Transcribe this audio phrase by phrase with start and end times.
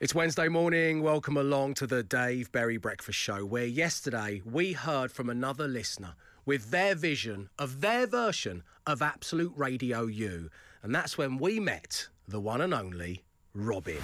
[0.00, 1.02] It's Wednesday morning.
[1.02, 6.14] Welcome along to the Dave Berry Breakfast Show, where yesterday we heard from another listener
[6.46, 10.48] with their vision of their version of Absolute Radio U.
[10.82, 13.98] And that's when we met the one and only Robin.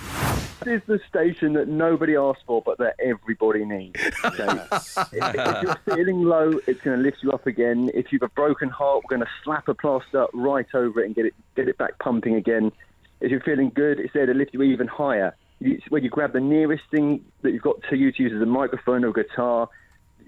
[0.65, 3.99] This is the station that nobody asked for, but that everybody needs.
[4.23, 4.45] Okay?
[4.73, 7.91] if, if you're feeling low, it's going to lift you up again.
[7.95, 11.15] If you've a broken heart, we're going to slap a plaster right over it and
[11.15, 12.71] get it get it back pumping again.
[13.23, 15.35] If you're feeling good, it's there to lift you even higher.
[15.61, 18.43] It's where you grab the nearest thing that you've got to you to use as
[18.43, 19.69] a microphone or a guitar.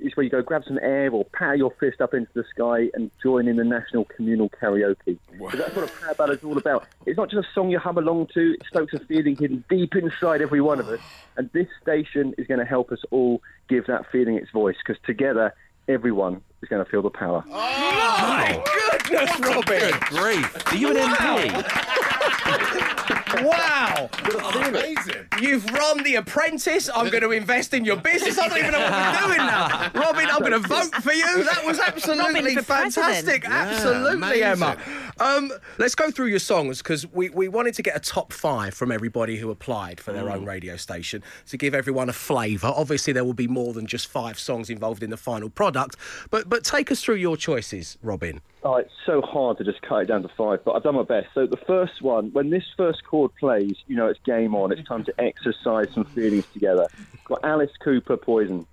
[0.01, 2.89] It's where you go grab some air or power your fist up into the sky
[2.95, 5.19] and join in the national communal karaoke.
[5.51, 6.87] So that's what a power ballad is all about.
[7.05, 9.97] It's not just a song you hum along to, it stokes a feeling hidden deep
[9.97, 11.01] inside every one of us.
[11.37, 15.01] And this station is going to help us all give that feeling its voice because
[15.07, 15.55] together,
[15.87, 17.45] everyone is going to feel the power.
[17.47, 18.61] Oh, My
[19.09, 19.79] goodness, Robin!
[19.79, 20.73] Good grief.
[20.73, 23.15] Are you an MP?
[23.35, 24.11] Wow!
[24.55, 25.27] Amazing.
[25.41, 26.91] You've run The Apprentice.
[26.95, 28.39] I'm going to invest in your business.
[28.39, 29.91] I don't even know what we're doing now.
[29.95, 31.45] Robin, I'm going to vote for you.
[31.45, 32.95] That was absolutely for president.
[32.95, 33.45] fantastic.
[33.49, 34.43] absolutely, amazing.
[34.43, 34.77] Emma.
[35.21, 38.75] Um, let's go through your songs because we, we wanted to get a top five
[38.75, 42.73] from everybody who applied for their own radio station to give everyone a flavour.
[42.75, 45.97] Obviously, there will be more than just five songs involved in the final product.
[46.31, 48.41] But but take us through your choices, Robin.
[48.65, 51.05] Oh, it's so hard to just cut it down to five, but I've done my
[51.05, 51.29] best.
[51.33, 54.73] So the first one, when this first chord plays, you know it's game on.
[54.73, 56.89] It's time to exercise some feelings together.
[57.25, 58.67] Got Alice Cooper, Poison.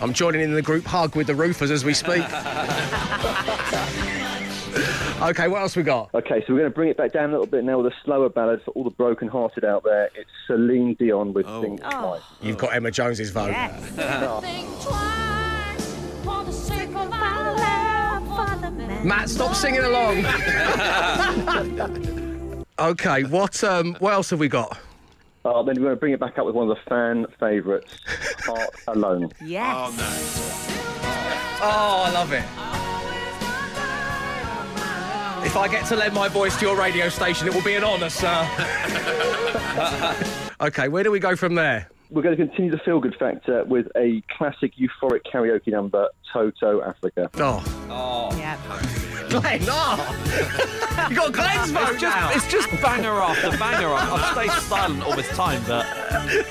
[0.00, 2.24] I'm joining in the group hug with the roofers as we speak.
[5.22, 6.10] okay, what else we got?
[6.14, 7.96] Okay, so we're going to bring it back down a little bit now with a
[8.04, 10.10] slower ballad for all the broken-hearted out there.
[10.14, 12.22] It's Celine Dion with Think Twice.
[12.40, 13.50] You've got Emma Jones's vote.
[13.50, 13.80] Yes.
[14.40, 15.94] Think twice
[16.24, 19.06] for the sake of our love for the man.
[19.06, 20.18] Matt, stop singing along.
[22.78, 24.78] okay, what um, what else have we got?
[25.44, 27.98] Uh, then we're going to bring it back up with one of the fan favourites,
[28.44, 29.30] Heart Alone.
[29.42, 29.74] Yes.
[29.74, 30.04] Oh, no.
[31.60, 32.44] Oh, I love it.
[35.48, 37.82] If I get to lend my voice to your radio station, it will be an
[37.82, 38.46] honour, sir.
[40.60, 41.88] okay, where do we go from there?
[42.10, 47.30] We're going to continue the feel-good factor with a classic euphoric karaoke number, Toto Africa.
[47.36, 48.36] Oh, oh.
[48.36, 49.07] Yeah.
[49.28, 51.06] Glenn, oh.
[51.10, 52.30] you got Glenn's vote It's just, now.
[52.32, 53.88] it's just banger after banger.
[53.88, 55.86] I've, I've stayed silent all this time, but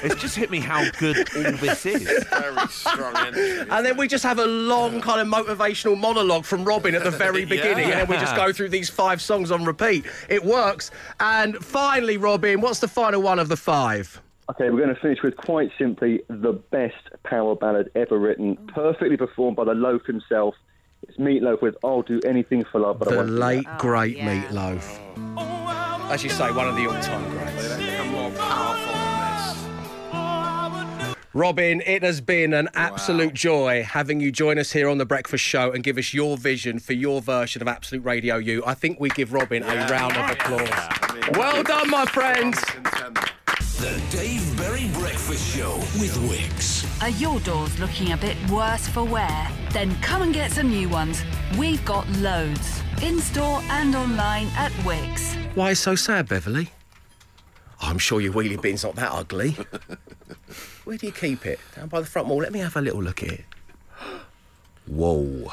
[0.04, 2.04] it's just hit me how good all this is.
[2.30, 3.60] Very strong entry.
[3.70, 7.12] And then we just have a long kind of motivational monologue from Robin at the
[7.18, 10.06] very beginning, and then we just go through these five songs on repeat.
[10.30, 10.92] It works.
[11.20, 14.22] And finally, Robin, what's the final one of the five?
[14.50, 16.96] Okay, we're going to finish with quite simply the best
[17.26, 18.72] power ballad ever written, oh.
[18.74, 20.56] perfectly performed by the Loaf himself.
[21.04, 23.40] It's Meatloaf with "I'll Do Anything for Love," but I The won't do that.
[23.40, 24.44] late, great oh, yeah.
[24.44, 25.00] Meatloaf.
[26.12, 27.78] As you say, one of the all-time greats.
[28.12, 29.04] More powerful than
[31.04, 31.16] this.
[31.34, 35.44] Robin, it has been an absolute joy having you join us here on the Breakfast
[35.44, 38.64] Show and give us your vision for your version of Absolute Radio U.
[38.66, 40.70] I think we give Robin a round of applause.
[41.34, 42.58] Well done, my friends.
[43.78, 46.84] The Dave Berry Breakfast Show with Wickes.
[47.00, 49.48] Are your doors looking a bit worse for wear?
[49.72, 51.22] Then come and get some new ones.
[51.60, 52.82] We've got loads.
[53.04, 55.36] In store and online at Wickes.
[55.56, 56.72] Why so sad, Beverly?
[57.80, 59.52] Oh, I'm sure your wheelie bin's not that ugly.
[60.86, 61.60] Where do you keep it?
[61.76, 62.40] Down by the front wall.
[62.40, 63.46] Let me have a little look at it.
[64.88, 65.52] Whoa,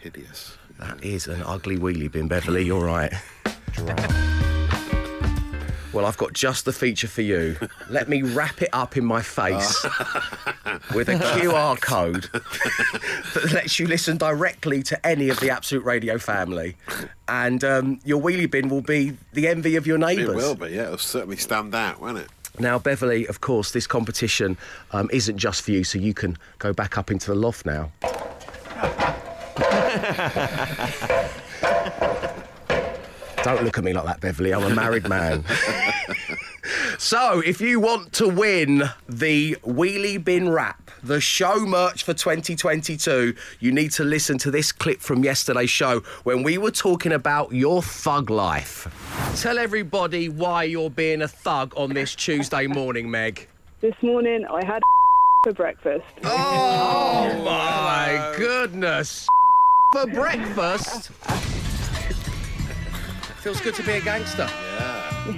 [0.00, 0.56] Hideous.
[0.78, 2.64] that is an ugly wheelie bin, Beverly.
[2.64, 3.12] You're right.
[5.92, 7.56] Well, I've got just the feature for you.
[7.90, 9.84] Let me wrap it up in my face
[10.94, 16.18] with a QR code that lets you listen directly to any of the Absolute Radio
[16.18, 16.76] family.
[17.28, 20.28] And um, your wheelie bin will be the envy of your neighbours.
[20.28, 20.84] It will be, yeah.
[20.84, 22.28] It'll certainly stand out, won't it?
[22.58, 24.56] Now, Beverly, of course, this competition
[24.92, 27.90] um, isn't just for you, so you can go back up into the loft now.
[33.44, 34.54] Don't look at me like that, Beverly.
[34.54, 35.44] I'm a married man.
[36.98, 43.34] so, if you want to win the Wheelie Bin Wrap, the show merch for 2022,
[43.58, 47.52] you need to listen to this clip from yesterday's show when we were talking about
[47.52, 48.86] your thug life.
[49.40, 53.48] Tell everybody why you're being a thug on this Tuesday morning, Meg.
[53.80, 54.82] This morning I had
[55.44, 56.04] for breakfast.
[56.22, 59.26] Oh, oh my goodness.
[59.92, 61.10] For breakfast.
[63.42, 64.48] Feels good to be a gangster.
[64.48, 65.34] Yeah.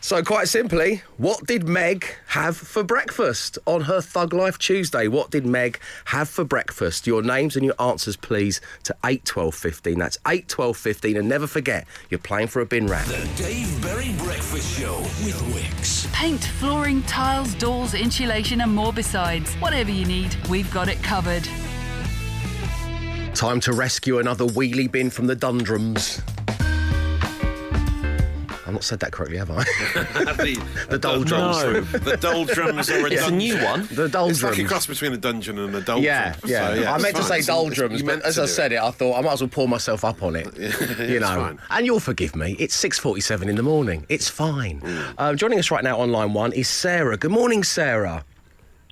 [0.00, 5.08] So, quite simply, what did Meg have for breakfast on her Thug Life Tuesday?
[5.08, 7.06] What did Meg have for breakfast?
[7.06, 9.98] Your names and your answers, please, to 81215.
[9.98, 11.16] That's 81215.
[11.16, 13.06] And never forget, you're playing for a bin wrap.
[13.06, 16.12] The Dave Berry Breakfast Show with Wickes.
[16.12, 19.54] Paint, flooring, tiles, doors, insulation, and more besides.
[19.54, 21.48] Whatever you need, we've got it covered.
[23.34, 26.20] Time to rescue another wheelie bin from the Dundrums.
[28.68, 29.64] I've not said that correctly, have I?
[29.94, 31.62] the, The doldrums.
[31.62, 31.80] No.
[31.80, 33.88] the doldrums or a It's a new one.
[33.90, 34.30] The doldrums.
[34.32, 34.68] It's like a doldrums.
[34.68, 36.04] cross between a dungeon and a doldrum.
[36.04, 36.74] Yeah, yeah.
[36.74, 39.22] So, I it's meant to say doldrums, but as I said it, I thought I
[39.22, 40.54] might as well pour myself up on it.
[40.98, 41.58] you know, fine.
[41.70, 42.56] and you'll forgive me.
[42.58, 44.04] It's six forty-seven in the morning.
[44.10, 44.82] It's fine.
[44.82, 45.14] Mm.
[45.16, 47.16] Um, joining us right now on line one is Sarah.
[47.16, 48.22] Good morning, Sarah.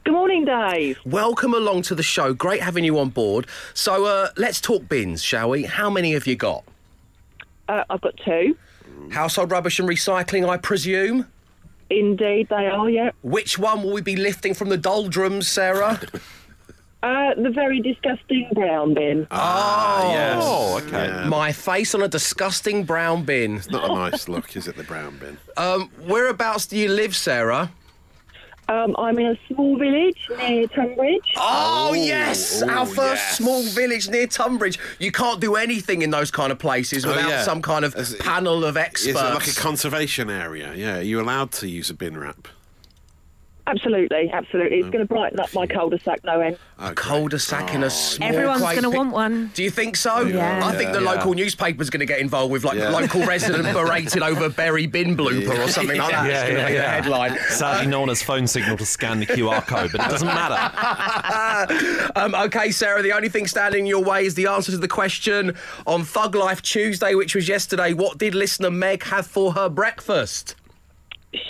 [0.05, 0.99] Good morning, Dave.
[1.05, 2.33] Welcome along to the show.
[2.33, 3.47] Great having you on board.
[3.75, 5.65] So uh, let's talk bins, shall we?
[5.65, 6.65] How many have you got?
[7.69, 8.57] Uh, I've got two.
[9.11, 11.27] Household rubbish and recycling, I presume.
[11.91, 13.11] Indeed, they are, yeah.
[13.23, 16.01] Which one will we be lifting from the doldrums, Sarah?
[17.03, 19.29] Uh, the very disgusting brown bin.
[19.31, 20.43] oh, yes.
[20.43, 21.07] Oh, okay.
[21.07, 21.29] Yeah.
[21.29, 23.59] My face on a disgusting brown bin.
[23.59, 25.37] It's not a nice look, is it, the brown bin?
[25.57, 27.71] Um, whereabouts do you live, Sarah?
[28.69, 31.33] Um, I'm in a small village near Tunbridge.
[31.37, 33.37] Oh, Oh, yes, oh, our first yes.
[33.39, 34.79] small village near Tunbridge.
[34.99, 37.43] You can't do anything in those kind of places Oh, without yeah.
[37.45, 39.17] some kind of Is panel of experts.
[39.21, 40.75] it like a conservation area?
[40.75, 42.49] Yeah, are you allowed to use a bin wrap?
[43.69, 44.79] Absolutely, absolutely.
[44.79, 46.57] It's going to brighten up my cul-de-sac no end.
[46.79, 49.51] Oh, a cul-de-sac in a small Everyone's quaint going to want one.
[49.55, 50.21] Do you think so?
[50.21, 50.65] Yeah.
[50.65, 51.11] I think the Yeah.
[51.13, 52.91] local newspaper's going to get involved with like Yeah.
[52.91, 56.27] local resident berated over Berry bin blooper or something like that.
[56.31, 56.91] Yeah, it's going to yeah, be the yeah.
[56.95, 57.39] headline.
[57.49, 62.07] Sadly, no one has phone signal to scan the QR code, but it doesn't matter.
[62.17, 64.89] Um, okay, Sarah, the only thing standing in your way is the answer to the
[64.89, 65.55] question
[65.87, 67.93] on Thug Life Tuesday, which was yesterday.
[67.93, 70.55] What did listener Meg have for her breakfast?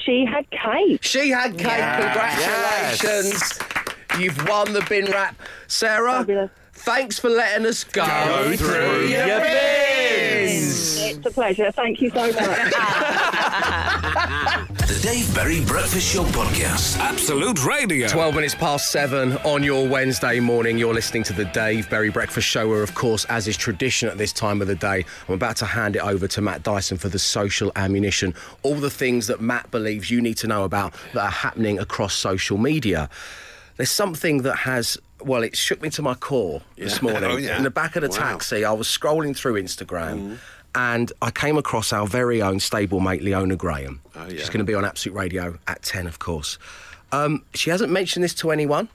[0.05, 1.03] She had cake.
[1.03, 1.85] She had cake.
[2.03, 3.59] Congratulations.
[4.19, 5.41] You've won the bin wrap.
[5.67, 6.51] Sarah, Fabulous.
[6.73, 8.05] thanks for letting us go,
[8.57, 9.27] through your
[10.61, 11.03] bins.
[11.03, 11.71] It's a pleasure.
[11.73, 12.73] Thank you so much.
[14.87, 16.97] The Dave Berry Breakfast Show podcast.
[16.99, 18.07] Absolute Radio.
[18.07, 20.79] 12 minutes past seven on your Wednesday morning.
[20.79, 24.17] You're listening to the Dave Berry Breakfast Show, where, of course, as is tradition at
[24.17, 27.09] this time of the day, I'm about to hand it over to Matt Dyson for
[27.09, 28.33] the social ammunition.
[28.63, 32.15] All the things that Matt believes you need to know about that are happening across
[32.15, 33.11] social media.
[33.77, 37.25] There's something that has, well, it shook me to my core this morning.
[37.25, 37.57] Oh, yeah.
[37.57, 38.17] In the back of the Wow.
[38.17, 40.39] taxi, I was scrolling through Instagram.
[40.75, 44.03] And I came across our very own stablemate Leona Graham.
[44.15, 44.37] Oh, yeah.
[44.41, 46.59] She's going to be on Absolute Radio at 10, of course.
[47.13, 48.91] Um, she hasn't mentioned this to anyone.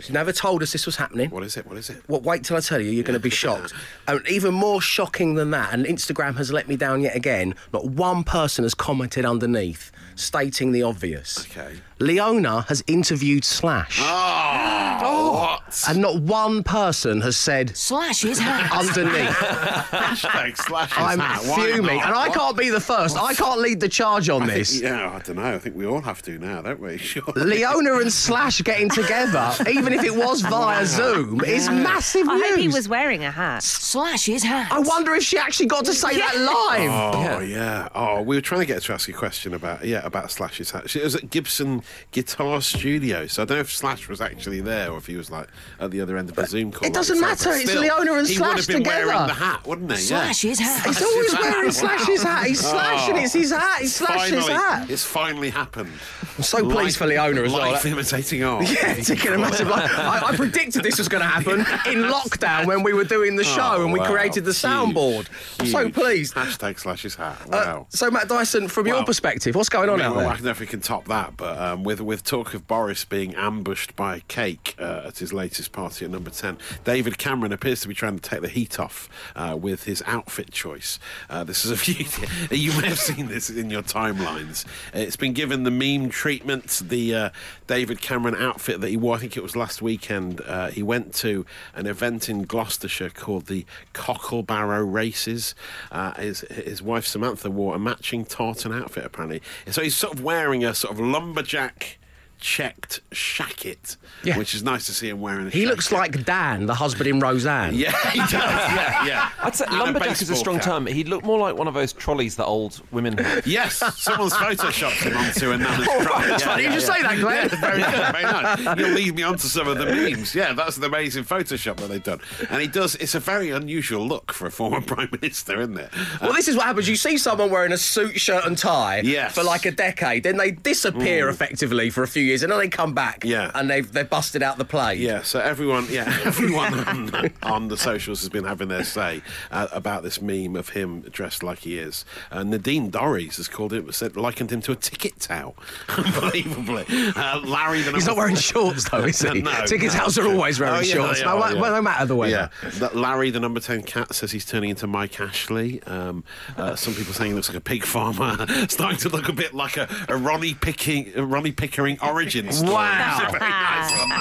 [0.00, 1.30] She never told us this was happening.
[1.30, 1.66] What is it?
[1.66, 2.02] What is it?
[2.08, 3.72] Well, wait till I tell you, you're going to be shocked.
[4.06, 7.86] And even more shocking than that, and Instagram has let me down yet again, not
[7.86, 11.46] one person has commented underneath stating the obvious.
[11.50, 11.80] Okay.
[12.00, 15.84] Leona has interviewed Slash, ah, Oh, what?
[15.88, 18.70] and not one person has said Slash is hat.
[18.72, 19.28] underneath.
[19.30, 21.40] Hashtag slash his I'm hat.
[21.42, 22.00] Fuming.
[22.00, 22.36] And I What?
[22.38, 23.16] can't be the first.
[23.16, 24.80] I can't lead the charge on I think- this.
[24.80, 25.54] yeah, I don't know.
[25.54, 26.98] I think we all have to now, don't we?
[27.08, 27.22] Sure.
[27.36, 32.50] Leona and Slash getting together, even if it was via Zoom, is massive I news.
[32.50, 33.62] hope he was wearing a hat.
[33.62, 34.70] Slash his hat.
[34.70, 36.90] I wonder if she actually got to say that live.
[37.14, 37.88] Oh yeah.
[37.94, 40.70] Oh, we were trying to get her to ask a question about yeah about Slash's
[40.70, 40.90] hat.
[40.90, 44.90] She was at Gibson Guitar Studio, so I don't know if Slash was actually there
[44.90, 45.48] or if he was like
[45.80, 46.86] at the other end of the Zoom call.
[46.88, 49.06] It doesn't we said, but matter, it's Leona and he Slash would have been together.
[49.06, 49.98] wearing the hat, wouldn't he?
[49.98, 50.50] Slash yeah.
[50.50, 50.86] his hat.
[50.86, 52.46] He's always wearing Slash's hat.
[52.46, 53.80] He's Slash and it's his hat.
[53.80, 54.90] He's Slash's finally, hat.
[54.90, 55.92] It's finally happened.
[56.36, 57.70] I'm so pleased for Leona as well.
[57.72, 58.66] Life That- imitating art.
[58.68, 59.68] Yeah, taking a massive.
[59.68, 61.60] Like, I, I predicted this was going to happen
[61.92, 64.10] in lockdown when we were doing the show Oh, and we wow.
[64.10, 65.26] created the soundboard.
[65.58, 65.94] I'm so huge.
[65.94, 66.34] pleased.
[66.34, 67.36] Hashtag Slash's hat.
[67.46, 67.86] Uh, Wow.
[67.90, 70.44] so Matt Dyson, from your perspective, what's going on I, mean, out well, I don't
[70.44, 73.96] know if we can top that, but um, with with talk of Boris being ambushed
[73.96, 77.94] by cake uh, at his latest party at number ten, David Cameron appears to be
[77.94, 80.98] trying to take the heat off uh, with his outfit choice.
[81.30, 82.06] Uh, this is a few.
[82.50, 84.64] you may have seen this in your timelines.
[84.92, 86.82] It's been given the meme treatment.
[86.84, 87.30] The uh,
[87.66, 90.40] David Cameron outfit that he wore, I think it was last weekend.
[90.40, 91.44] Uh, he went to
[91.74, 95.54] an event in Gloucestershire called the Cocklebarrow Races.
[95.90, 99.42] Uh, his his wife Samantha wore a matching tartan outfit apparently.
[99.66, 101.98] So he's sort of wearing a sort of lumberjack back
[102.38, 104.38] checked shacket, Yeah.
[104.38, 105.46] which is nice to see him wearing.
[105.48, 107.74] A He looks like Dan, the husband in Roseanne.
[107.74, 108.32] Yeah, he does.
[108.32, 109.30] Yeah, yeah.
[109.42, 110.64] I'd say And a lumberjack is a strong cap.
[110.64, 110.86] term.
[110.86, 113.46] He'd look more like one of those trolleys that old women have.
[113.58, 116.26] Yes, someone's photoshopped him onto a nana's oh, trolley.
[116.28, 117.48] That's funny you should say that, Glenn.
[117.50, 118.78] Yeah, very good, very nice.
[118.78, 120.34] You'll lead me on to some of the memes.
[120.34, 122.20] Yeah, that's an amazing Photoshop that they've done.
[122.50, 125.90] And he does, it's a very unusual look for a former Prime Minister, isn't it?
[126.20, 126.88] Well, this is what happens.
[126.88, 129.34] You see someone wearing a suit, shirt, and tie Yes.
[129.34, 132.68] for like a decade, then they disappear effectively for a few years, and then they
[132.68, 133.50] come back, Yeah.
[133.54, 134.94] and they've they've busted out the play.
[134.96, 139.68] Yeah, so everyone, yeah, everyone on, on the socials has been having their say uh,
[139.72, 142.04] about this meme of him dressed like he is.
[142.30, 145.56] Uh, Nadine Dorries has called it, said, likened him to a ticket towel,
[145.88, 146.84] unbelievably.
[147.16, 149.42] Uh, Larry, the He's not number- wearing shorts though, is he?
[149.48, 151.22] No, Ticket no, house are always wearing Oh, yeah, shorts.
[151.22, 151.70] no, are, no, yeah.
[151.70, 152.50] no matter the weather.
[152.62, 155.82] Yeah, that Larry, the number ten cat, says he's turning into Mike Ashley.
[155.84, 156.24] Um,
[156.56, 159.54] uh, some people saying he looks like a pig farmer, starting to look a bit
[159.54, 162.72] like a, a Ronnie Picking, a Ronnie Pickering origin story.
[162.72, 163.28] Wow.
[163.30, 164.12] Very nice on.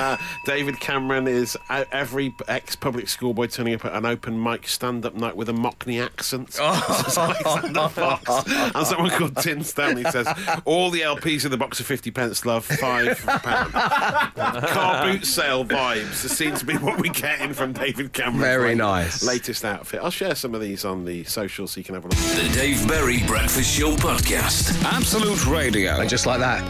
[0.00, 5.14] Uh, David Cameron is uh, every ex-public schoolboy turning up at an open mic stand-up
[5.14, 6.58] night with a Mockney accent.
[7.02, 8.28] It's like Alexander Fox.
[8.74, 10.26] And someone called Tim Stanley says
[10.64, 13.72] all the LPs in the box of fifty pence, love five pound.
[13.72, 16.22] Car boot sale vibes.
[16.22, 18.40] This seems to be what we're getting from David Cameron.
[18.40, 19.22] Very nice.
[19.22, 20.00] Latest outfit.
[20.02, 22.18] I'll share some of these on the social so you can have a look.
[22.18, 24.82] The Dave Berry Breakfast Show Podcast.
[24.84, 26.00] Absolute Radio.
[26.00, 26.62] And just like that,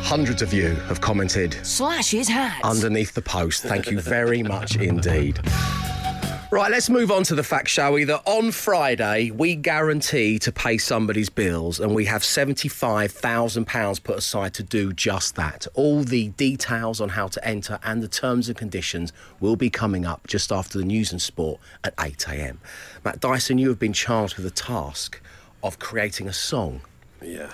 [0.00, 2.60] hundreds of you have commented Slash his hat.
[2.64, 3.62] underneath the post.
[3.62, 5.40] Thank you very much indeed.
[6.52, 8.02] Right, let's move on to the fact, shall we?
[8.02, 14.00] That on Friday we guarantee to pay somebody's bills, and we have seventy-five thousand pounds
[14.00, 15.68] put aside to do just that.
[15.74, 20.04] All the details on how to enter and the terms and conditions will be coming
[20.04, 22.60] up just after the news and sport at eight a.m.
[23.04, 25.20] Matt Dyson, you have been charged with the task
[25.62, 26.80] of creating a song
[27.22, 27.50] Yeah.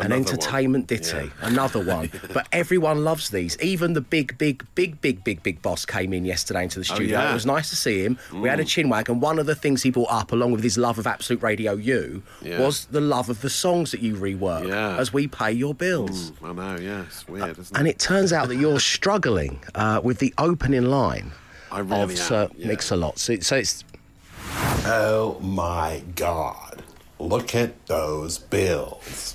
[0.00, 0.32] An Another one.
[0.32, 1.30] entertainment ditty, Yeah.
[1.42, 2.10] another one.
[2.32, 3.56] But everyone loves these.
[3.60, 7.18] Even the big, big, big, big, big, big boss came in yesterday into the studio.
[7.18, 7.26] Oh, yeah.
[7.28, 7.30] Mm.
[7.30, 8.18] It was nice to see him.
[8.32, 10.76] We had a chinwag, and one of the things he brought up, along with his
[10.78, 12.60] love of Absolute Radio U, Yeah.
[12.60, 14.96] was the love of the songs that you rework Yeah.
[14.96, 16.32] as we pay your bills.
[16.42, 17.78] Mm, I know, yeah, it's weird, isn't it?
[17.78, 17.90] And it?
[17.92, 21.32] it turns out that you're struggling uh, with the opening line
[21.70, 22.66] I really of am, Sir yeah.
[22.68, 23.18] Mix-a-Lot.
[23.18, 23.84] So, so it's
[24.86, 26.82] Oh my God.
[27.18, 29.34] Look at those bills.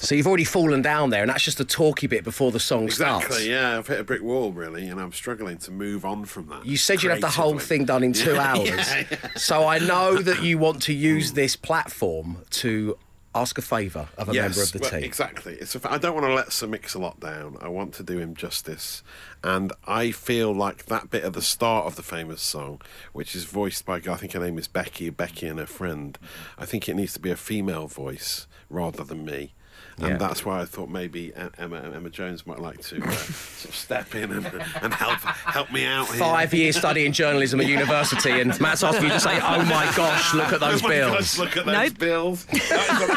[0.00, 2.90] So you've already fallen down there, and that's just a talky bit before the song
[2.90, 3.26] starts.
[3.26, 3.78] Exactly, yeah.
[3.78, 6.64] I've hit a brick wall, really, and I'm struggling to move on from that.
[6.66, 8.68] You said you'd have the whole thing done in two Yeah, hours.
[8.68, 9.16] yeah, yeah.
[9.36, 12.96] So I know that you want to use this platform to
[13.32, 15.04] ask a favour of a member of the well, team.
[15.04, 15.54] Exactly.
[15.54, 17.58] It's a, I don't want to let Sir Mix-a-Lot down.
[17.60, 19.04] I want to do him justice.
[19.44, 22.80] And I feel like that bit at the start of the famous song,
[23.12, 26.18] which is voiced by, I think her name is Becky, Becky and her friend,
[26.58, 29.52] I think it needs to be a female voice rather than me.
[30.00, 30.16] And Yeah.
[30.16, 34.14] that's why I thought maybe Emma Emma Jones might like to uh, sort of step
[34.14, 34.46] in and,
[34.82, 36.06] and help help me out.
[36.08, 36.16] here.
[36.18, 40.32] Five years studying journalism at university, and Matt's asking you to say, "Oh my gosh,
[40.34, 41.98] look at those Oh my bills." gosh, look at those Nope.
[41.98, 42.44] bills.
[42.46, 43.12] That is a-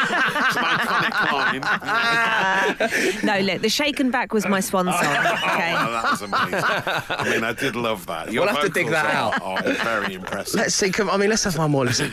[0.46, 3.24] it's an iconic line.
[3.24, 4.94] No, look, the Shake 'N' Vac was my swan song.
[4.94, 5.74] Okay.
[5.78, 6.60] Oh, that was amazing.
[6.64, 8.32] I mean, I did love that.
[8.32, 9.42] Your We'll have to dig vocals that are- out.
[9.42, 10.54] Are very impressive.
[10.60, 10.90] Let's see.
[10.90, 11.84] Come, I mean, let's have one more.
[11.86, 12.12] Listen.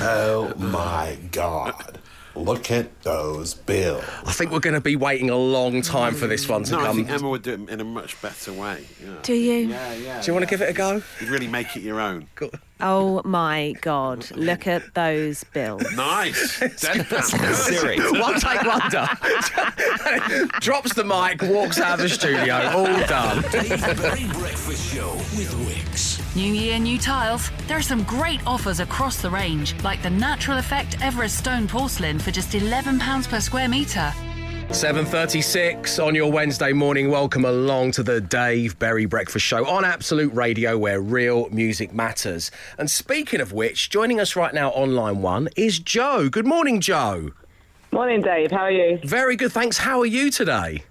[0.00, 1.98] Oh my God.
[2.36, 4.04] Look at those bills.
[4.26, 6.80] I think we're going to be waiting a long time for this one to no,
[6.80, 6.96] I come.
[6.96, 8.84] think Emma would do it in a much better way.
[9.02, 9.14] Yeah.
[9.22, 9.68] Do you?
[9.68, 10.20] Yeah, yeah.
[10.20, 11.02] Do you want to give it a go?
[11.20, 12.28] You'd really make it your own.
[12.80, 14.30] Oh my God.
[14.32, 15.82] Look at those bills.
[15.94, 16.60] Nice.
[16.60, 17.54] Deadpan.
[17.54, 17.98] Siri.
[18.20, 19.08] one take wonder.
[20.60, 22.54] Drops the mic, walks out of the studio.
[22.68, 23.42] All done.
[23.50, 25.65] Dave Berry Breakfast Show with Wickes.
[26.36, 27.50] New year, new tiles.
[27.66, 32.18] There are some great offers across the range, like the Natural Effect Everest Stone Porcelain
[32.18, 34.12] for just £11 per square metre.
[34.68, 37.08] 7.36 on your Wednesday morning.
[37.08, 42.50] Welcome along to the Dave Berry Breakfast Show on Absolute Radio where real music matters.
[42.76, 46.28] And speaking of which, joining us right now on line one is Joe.
[46.28, 47.30] Good morning, Joe.
[47.92, 48.50] Morning, Dave.
[48.50, 48.98] How are you?
[49.04, 49.78] Very good, thanks.
[49.78, 50.84] How are you today?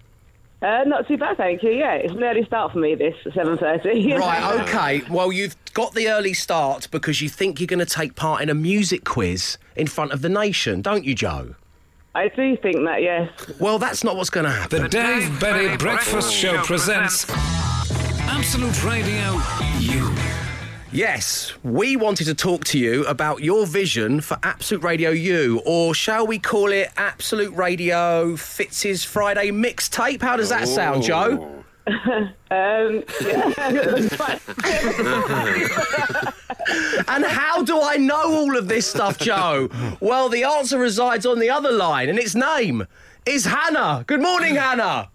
[0.61, 1.71] Uh, not too bad, thank you.
[1.71, 2.95] Yeah, it's an early start for me.
[2.95, 4.13] This seven thirty.
[4.17, 5.01] Right, okay.
[5.09, 8.49] Well, you've got the early start because you think you're going to take part in
[8.49, 11.55] a music quiz in front of the nation, don't you, Joe?
[12.15, 13.01] I do think that.
[13.01, 13.29] Yes.
[13.59, 14.83] Well, that's not what's going to happen.
[14.83, 17.25] The Dave Berry Breakfast Show presents
[18.27, 19.74] Absolute Radio U.
[20.95, 25.93] Yes, we wanted to talk to you about your vision for Absolute Radio U, or
[25.93, 30.21] shall we call it Absolute Radio Fitz's Friday mixtape?
[30.21, 31.51] How does that sound, Joe?
[32.51, 33.03] Um,
[37.07, 39.69] And how do I know all of this stuff, Joe?
[39.99, 42.87] Well, the answer resides on the other line, and its name
[43.25, 44.03] is Hannah.
[44.07, 45.09] Good morning, Hannah.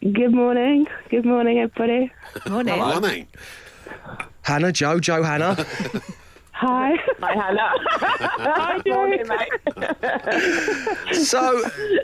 [0.00, 0.86] Good morning.
[1.10, 2.12] Good morning, everybody.
[2.48, 2.78] Morning.
[2.78, 3.26] Morning.
[4.42, 5.64] Hannah, Joe, Joe, Hannah.
[6.52, 6.94] Hi.
[7.18, 7.72] Hi, Hannah.
[7.80, 9.50] Hi, Morning, mate.
[11.16, 11.62] So,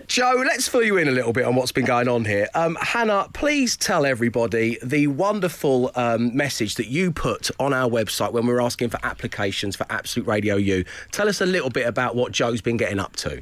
[0.08, 2.48] Joe, let's fill you in a little bit on what's been going on here.
[2.54, 8.32] Um, Hannah, please tell everybody the wonderful um, message that you put on our website
[8.32, 10.84] when we were asking for applications for Absolute Radio U.
[11.12, 13.40] Tell us a little bit about what Joe's been getting up to.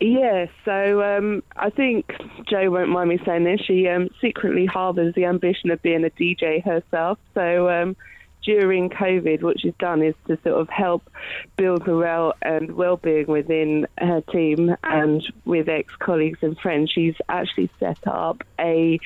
[0.00, 2.12] Yeah, so um, I think
[2.48, 3.60] Joe won't mind me saying this.
[3.60, 7.18] She um, secretly harbours the ambition of being a DJ herself.
[7.34, 7.96] So um,
[8.44, 11.10] during COVID, what she's done is to sort of help
[11.56, 16.90] build morale and well-being within her team and with ex-colleagues and friends.
[16.90, 18.98] She's actually set up a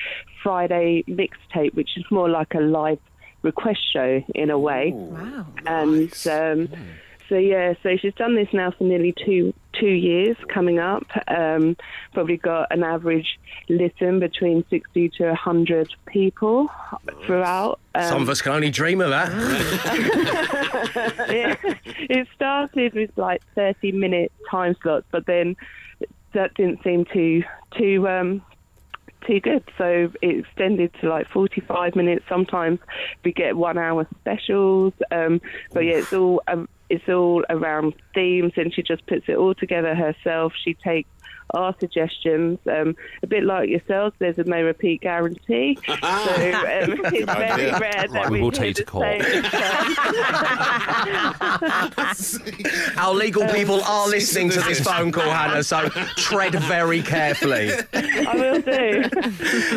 [0.43, 2.99] Friday mixtape, which is more like a live
[3.41, 4.91] request show in a way.
[4.93, 5.45] Wow.
[5.65, 6.69] and um,
[7.29, 11.05] so yeah, so she's done this now for nearly two two years coming up.
[11.27, 11.75] Um,
[12.13, 16.69] probably got an average listen between sixty to hundred people
[17.25, 17.79] throughout.
[17.95, 19.29] Um, Some of us can only dream of that.
[21.29, 21.55] yeah,
[21.85, 25.55] it started with like 30 minute time slots, but then
[26.33, 27.43] that didn't seem too
[27.77, 28.41] too um,
[29.25, 29.63] too good.
[29.77, 32.25] So it extended to like 45 minutes.
[32.29, 32.79] Sometimes
[33.23, 34.93] we get one hour specials.
[35.11, 39.37] Um, but yeah, it's all um, it's all around themes, and she just puts it
[39.37, 40.53] all together herself.
[40.63, 41.09] She takes
[41.53, 44.15] our suggestions, um, a bit like yourselves.
[44.19, 47.79] There's a no repeat guarantee, so um, it's very idea.
[47.79, 49.21] rare that Right, we we will hear take you to the court.
[49.21, 49.43] same
[52.97, 57.71] Our legal people are listening to this phone call, Hannah, so tread very carefully.
[57.93, 59.03] I will do.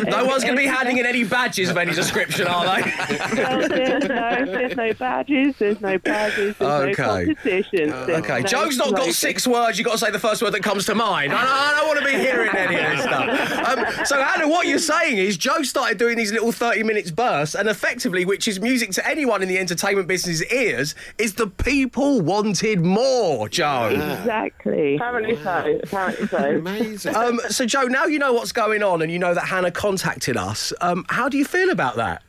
[0.09, 2.91] No one's going to be handing in any badges of any description, are they?
[3.35, 6.61] Well, there's no, there's no badges, there's no badges, there's
[6.93, 7.01] Okay.
[7.01, 7.89] no competition.
[7.89, 9.77] there's Okay, no Joe's not got six words.
[9.77, 11.33] You've got to say the first word that comes to mind.
[11.33, 13.99] I don't, I don't want to be hearing any of this stuff.
[13.99, 17.55] Um, so, Hannah, what you're saying is Joe started doing these little 30 minutes bursts,
[17.55, 22.21] and effectively, which is music to anyone in the entertainment business ears, is the people
[22.21, 23.89] wanted more, Joe.
[23.89, 24.95] Exactly.
[24.95, 25.79] Apparently so.
[25.83, 26.55] Apparently so.
[26.57, 27.15] Amazing.
[27.15, 30.37] Um, so, Joe, now you know what's going on and you know that Hannah contacted
[30.37, 30.73] us.
[30.81, 32.23] Um, how do you feel about that?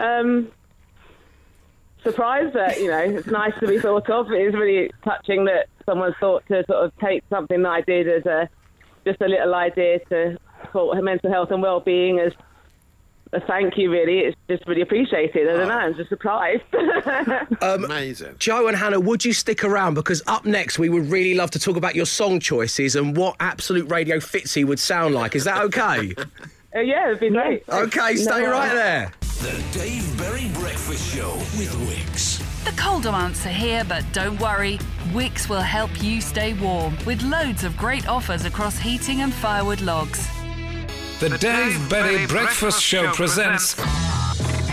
[0.00, 0.50] Um,
[2.02, 4.30] surprised that you know it's nice to be thought of.
[4.30, 8.08] It is really touching that someone thought to sort of take something that I did
[8.08, 8.48] as a
[9.04, 10.38] just a little idea to
[10.72, 12.32] for her mental health and well-being as
[13.32, 13.90] a thank you.
[13.90, 15.48] Really, it's just really appreciated.
[15.48, 15.74] I don't know.
[15.74, 16.62] I'm just surprised.
[17.62, 18.36] Amazing.
[18.38, 19.94] Joe and Hannah, would you stick around?
[19.94, 23.36] Because up next, we would really love to talk about your song choices and what
[23.40, 25.34] Absolute Radio Fitzy would sound like.
[25.34, 26.14] Is that okay?
[26.76, 27.62] Uh, yeah, it'd be great.
[27.68, 29.12] okay, stay No, right there.
[29.20, 32.43] The Dave Berry Breakfast Show with Wickes.
[32.64, 34.78] The colder months are here, but don't worry.
[35.12, 39.82] Wickes will help you stay warm with loads of great offers across heating and firewood
[39.82, 40.26] logs.
[41.20, 43.78] The Dave Berry Breakfast Show presents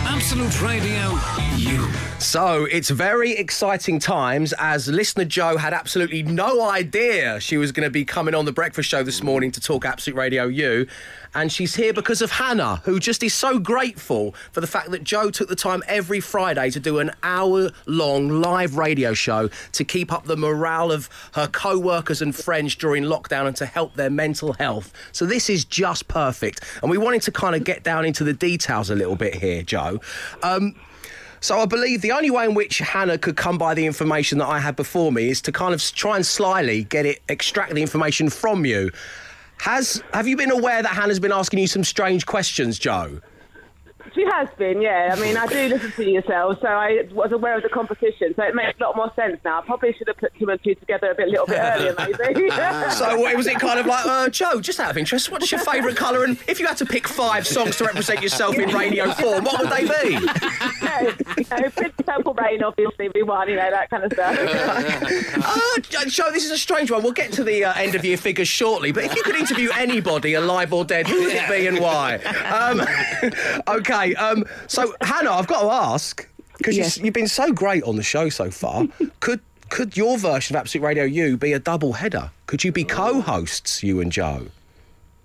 [0.04, 1.18] Absolute Radio
[1.56, 1.86] U.
[2.18, 7.86] So it's very exciting times as listener Joe had absolutely no idea she was going
[7.86, 10.86] to be coming on the breakfast show this morning to talk Absolute Radio U.
[11.34, 15.02] And she's here because of Hannah, who just is so grateful for the fact that
[15.02, 19.84] Joe took the time every Friday to do an hour long live radio show to
[19.84, 23.94] keep up the morale of her co workers and friends during lockdown and to help
[23.94, 24.92] their mental health.
[25.12, 26.60] So this is just perfect.
[26.82, 29.62] And we wanted to kind of get down into the details a little bit here,
[29.62, 30.00] Joe.
[30.42, 30.74] Um,
[31.40, 34.46] so I believe the only way in which Hannah could come by the information that
[34.46, 37.82] I had before me is to kind of try and slyly get it, extract the
[37.82, 38.92] information from you.
[39.58, 43.20] Has have you been aware that Hannah's been asking you some strange questions, Joe?
[44.14, 45.14] She has been, yeah.
[45.16, 48.42] I mean, I do listen to yourselves, so I was aware of the competition, so
[48.42, 49.60] it makes a lot more sense now.
[49.60, 52.50] I probably should have put two and two together a bit, little bit earlier, maybe.
[52.92, 55.60] So what, was it kind of like, uh, Joe, just out of interest, what's your
[55.60, 56.24] favourite colour?
[56.24, 59.60] And if you had to pick five songs to represent yourself in radio form, what
[59.60, 60.14] would they be?
[61.42, 64.36] you know, Prince Purple Rain, obviously, be one, you know, that kind of stuff.
[66.02, 67.02] Uh, Joe, this is a strange one.
[67.02, 69.70] We'll get to the uh, end of year figures shortly, but if you could interview
[69.76, 72.16] anybody, alive or dead, who would it be and why?
[72.16, 72.82] Um,
[73.78, 76.98] okay, um, so Hannah, I've got to ask because Yes.
[76.98, 78.86] you've been so great on the show so far.
[79.20, 82.30] could could your version of Absolute Radio U be a double header?
[82.46, 84.48] Could you be co-hosts, you and Joe?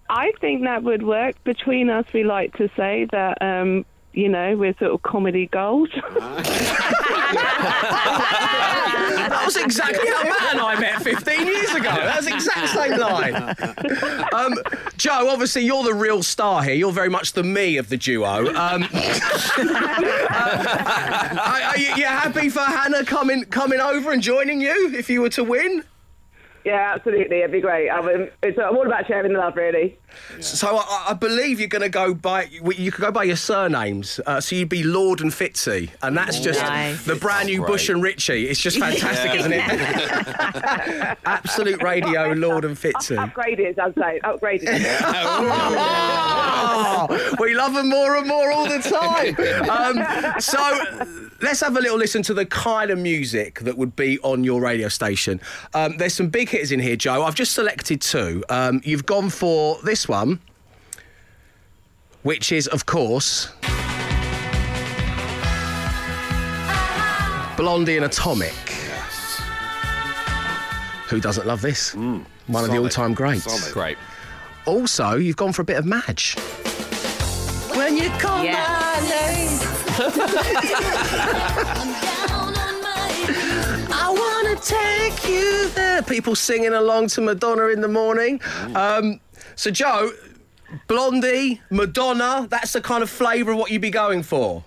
[0.09, 1.35] I think that would work.
[1.43, 3.83] Between us, we like to say that, um,
[4.17, 5.89] you know, we're sort of comedy gold.
[9.27, 11.89] That was exactly Matt and I met 15 years ago.
[11.89, 13.35] That's the exact same line.
[14.33, 14.55] Um,
[14.95, 16.75] Joe, obviously, you're the real star here.
[16.75, 18.47] You're very much the me of the duo.
[18.47, 18.87] Um, uh,
[21.45, 25.19] are, are you you happy for Hannah coming coming over and joining you if you
[25.21, 25.83] were to win?
[26.67, 27.37] Yeah, absolutely.
[27.37, 27.89] It'd be great.
[27.89, 29.97] I mean, it's, I'm all about sharing the love, really.
[30.41, 32.43] So I, I believe you're going to go by.
[32.51, 34.19] You could go by your surnames.
[34.25, 37.05] Uh, so you'd be Lord and Fitzy, and that's just Nice.
[37.05, 38.49] the brand new Bush and Ritchie.
[38.49, 39.61] It's just fantastic, isn't it?
[41.25, 43.15] Absolute Radio, Lord and Fitzy.
[43.15, 44.19] Upgraded, I'd say.
[44.25, 44.67] Upgraded.
[47.39, 49.35] We love them more and more all the time.
[49.67, 50.57] Um, so
[51.41, 54.61] let's have a little listen to the kind of music that would be on your
[54.61, 55.39] radio station.
[55.73, 57.23] Um, there's some big hitters in here, Joe.
[57.23, 58.43] I've just selected two.
[58.49, 60.39] Um, you've gone for this one,
[62.23, 63.49] which is, of course,
[67.57, 68.53] Blondie and Atomic.
[71.09, 71.95] Who doesn't love this?
[71.95, 72.25] One
[72.63, 73.43] of the all-time greats.
[73.45, 73.73] solid.
[73.73, 73.97] Great.
[74.65, 76.35] Also, you've gone for a bit of Madge.
[77.97, 78.69] When you call Yes.
[78.69, 79.57] my name,
[83.91, 86.03] I want to take you there.
[86.03, 88.39] People singing along to Madonna in the morning.
[88.75, 89.19] Um,
[89.55, 90.11] so, Joe,
[90.85, 94.63] Blondie, Madonna, that's the kind of flavour of what you'd be going for.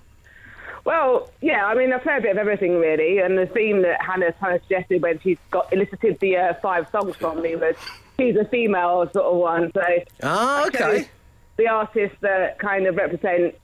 [0.85, 4.03] Well, yeah, I mean, I play a bit of everything really, and the theme that
[4.03, 7.77] Hannah kind of suggested when she's got elicited the uh, five songs from me was
[8.19, 9.71] she's a female sort of one.
[9.73, 9.83] So
[10.25, 11.09] Ah, I okay.
[11.61, 13.55] Chose the artists that kind of represent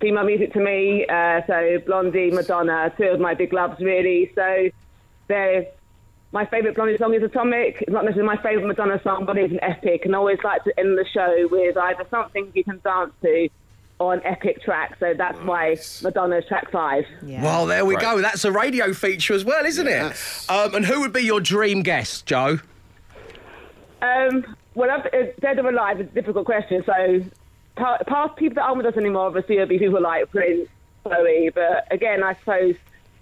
[0.00, 1.06] female music to me.
[1.06, 4.30] Uh, so Blondie, Madonna, two of my big loves really.
[4.34, 4.68] So
[5.28, 5.66] they're
[6.32, 7.82] my favourite Blondie song is Atomic.
[7.82, 10.64] It's not necessarily my favourite Madonna song, but it's an epic, and I always like
[10.64, 13.48] to end the show with either something you can dance to
[13.98, 14.96] or an epic track.
[15.00, 17.04] So that's why Madonna's track five.
[17.24, 17.42] Yeah.
[17.42, 18.04] Well, there we Great.
[18.04, 18.20] go.
[18.20, 20.44] That's a radio feature as well, isn't Yes.
[20.44, 20.52] it?
[20.52, 22.58] Um, and who would be your dream guest, Joe?
[24.02, 26.82] Um, well, I've, uh, dead or alive is a difficult question.
[26.84, 27.22] So,
[27.76, 30.68] pa- past people that aren't with us anymore, obviously, it'll be people like Prince,
[31.04, 31.50] Chloe.
[31.54, 32.74] But again, I suppose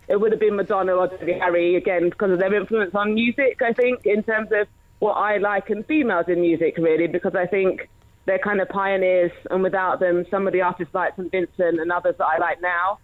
[0.09, 3.61] it would have been Madonna or Debbie Harry again because of their influence on music.
[3.63, 4.67] I think in terms of
[4.99, 7.89] what I like in females in music, really, because I think
[8.27, 11.93] they're kind of pioneers, and without them, some of the artists like St Vincent and
[11.93, 12.99] others that I like now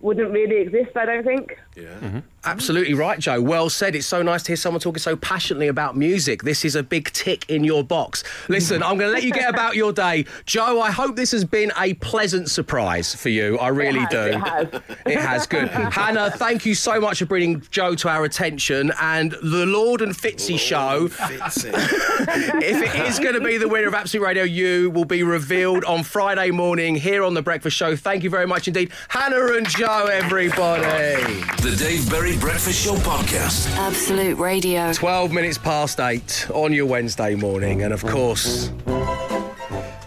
[0.00, 0.96] wouldn't really exist.
[0.96, 1.58] I don't think.
[1.76, 1.98] Yeah.
[2.00, 2.18] Mm-hmm.
[2.44, 3.40] Absolutely right, Joe.
[3.40, 3.94] Well said.
[3.94, 6.42] It's so nice to hear someone talking so passionately about music.
[6.42, 8.24] This is a big tick in your box.
[8.48, 10.26] Listen, I'm going to let you get about your day.
[10.44, 13.58] Joe, I hope this has been a pleasant surprise for you.
[13.58, 14.18] I really has, do.
[14.18, 14.68] it has.
[15.06, 15.68] It has, good.
[15.68, 18.92] Hannah, thank you so much for bringing Joe to our attention.
[19.00, 21.74] And the Lord and Fitzy show, Fits it.
[21.76, 25.84] if it is going to be the winner of Absolute Radio U, will be revealed
[25.84, 27.94] on Friday morning here on The Breakfast Show.
[27.94, 28.90] Thank you very much indeed.
[29.08, 31.22] Hannah and Joe, everybody.
[31.62, 33.68] The Dave Berry Breakfast Show Podcast.
[33.76, 34.92] Absolute Radio.
[34.92, 37.82] 12 minutes past eight on your Wednesday morning.
[37.82, 38.70] And of course,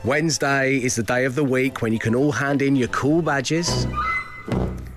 [0.04, 3.22] Wednesday is the day of the week when you can all hand in your cool
[3.22, 3.88] badges.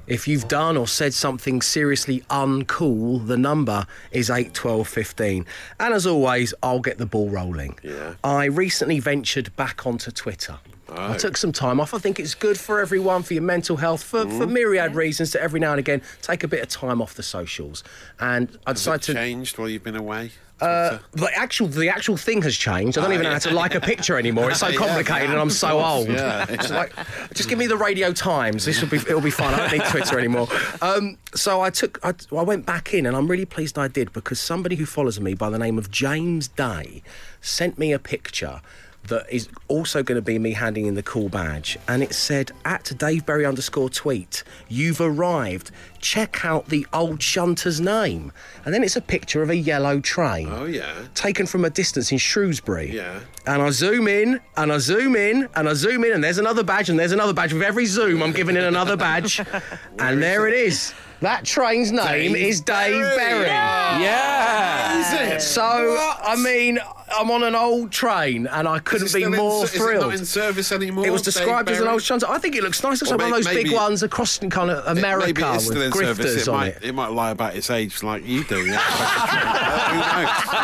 [0.06, 5.44] If you've done or said something seriously uncool, the number is 8 12 15.
[5.78, 7.78] And as always, I'll get the ball rolling.
[7.82, 8.14] Yeah.
[8.24, 10.58] I recently ventured back onto Twitter.
[10.90, 11.18] I Oh.
[11.18, 11.92] took some time off.
[11.94, 15.42] I think it's good for everyone, for your mental health, for, for myriad reasons, to
[15.42, 17.84] every now and again take a bit of time off the socials.
[18.18, 19.14] And I Has it decided to.
[19.14, 20.32] changed while you've been away?
[20.60, 22.98] Uh, the actual the actual thing has changed.
[22.98, 24.50] I don't even know how to like a picture anymore.
[24.50, 26.08] It's so complicated, yeah, and I'm so old.
[26.08, 26.92] yeah, It's like,
[27.32, 28.64] just give me the Radio Times.
[28.64, 29.54] This will be it'll be fun.
[29.54, 30.48] I don't need Twitter anymore.
[30.82, 34.12] Um, so I took I, I went back in, and I'm really pleased I did
[34.12, 37.04] because somebody who follows me by the name of James Day
[37.40, 38.60] sent me a picture.
[39.08, 41.78] That is also going to be me handing in the cool badge.
[41.88, 45.70] And it said, at Dave Berry underscore tweet, you've arrived.
[46.00, 48.32] Check out the old shunter's name.
[48.64, 50.92] And then it's a picture of a yellow train Oh, yeah.
[51.14, 52.90] taken from a distance in Shrewsbury.
[52.94, 53.20] Yeah.
[53.46, 56.62] And I zoom in, and I zoom in, and I zoom in, and there's another
[56.62, 57.52] badge, and there's another badge.
[57.52, 59.40] With every zoom, I'm giving it another badge.
[59.98, 60.92] and there it is.
[61.20, 63.16] That train's name Dave is Dave Berry.
[63.16, 63.46] Berry.
[63.46, 65.00] Yeah.
[65.00, 65.40] Is it?
[65.42, 66.78] So, I mean,
[67.16, 70.04] I'm on an old train, and I couldn't be still in- more is it thrilled.
[70.06, 71.04] not in service anymore?
[71.06, 72.26] It was Dave described as an old shunter.
[72.28, 73.02] I think it looks nice.
[73.02, 75.42] It looks Or like one of those big maybe- ones across kind of America Maybe
[75.42, 76.26] it is still in with service.
[76.36, 76.84] grifters It on might, it.
[76.84, 78.64] it might lie about its age like you do.
[78.64, 78.78] Yeah.
[79.88, 80.28] Who knows?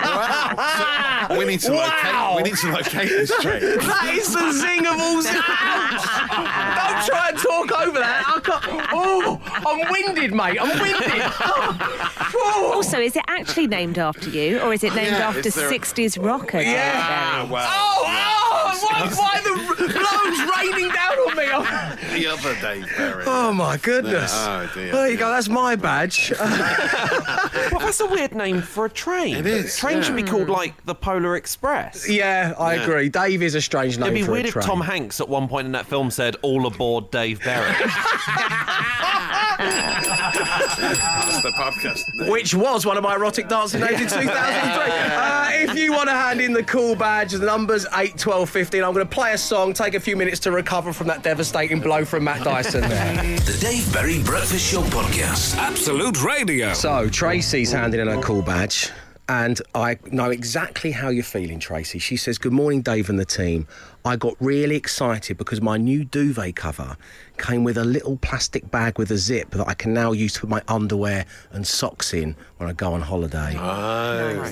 [0.00, 1.26] wow.
[1.28, 2.34] So we need to Wow.
[2.34, 2.44] locate.
[2.44, 3.60] We need to locate this train.
[3.60, 5.32] That is the zing of all zing.
[6.44, 8.24] Don't try and talk over that.
[8.26, 8.88] I can't.
[8.92, 10.58] Oh, I'm winded, mate.
[10.60, 11.22] I'm winded.
[12.40, 12.72] Oh.
[12.74, 16.22] Also, is it actually named after you, or is it named Yeah, after there- 60s
[16.22, 16.58] rocker?
[16.58, 17.36] Dave Yeah.
[17.38, 17.50] Berry?
[17.50, 17.68] well.
[17.70, 21.48] Oh, oh, why, why the blows raining down on me?
[22.18, 23.24] The other Dave Berry.
[23.26, 24.32] oh, my goodness.
[24.34, 25.26] Oh, dear, There you dear.
[25.26, 25.30] go.
[25.32, 26.32] That's my badge.
[27.70, 29.36] Well, that's a weird name for a train.
[29.36, 32.08] It is, Train should be called like the Polar Express.
[32.08, 32.82] yeah, I Yeah.
[32.82, 33.08] agree.
[33.08, 34.54] Dave is a strange name It'd be for weird a if.
[34.64, 37.70] Tom Hanks at one point in that film said, "All aboard Dave Berry."
[39.58, 42.02] That's the podcast.
[42.14, 42.30] name.
[42.30, 44.32] which was one of my erotic dancing names in 2003.
[44.32, 48.67] Uh, if you want to hand in the cool badge, the number's 8, 12, 15.
[48.76, 51.80] I'm going to play a song, take a few minutes to recover from that devastating
[51.80, 53.16] blow from Matt Dyson there.
[53.38, 55.56] The Dave Berry Breakfast Show Podcast.
[55.56, 56.74] Absolute Radio.
[56.74, 58.90] So, Tracy's handing in her cool badge.
[59.30, 61.98] And I know exactly how you're feeling, Tracy.
[61.98, 63.66] She says, Good morning, Dave and the team.
[64.08, 66.96] I got really excited because my new duvet cover
[67.36, 70.40] came with a little plastic bag with a zip that I can now use to
[70.40, 73.54] put my underwear and socks in when I go on holiday.